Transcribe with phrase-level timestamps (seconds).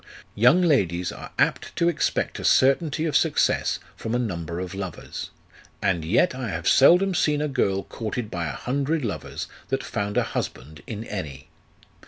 [0.33, 5.29] Young ladies are apt to expect a certainty of success from a number of lovers;
[5.79, 10.17] and yet I have seldom seen a girl courted by a hundred lovers that found
[10.17, 11.49] a husband in any.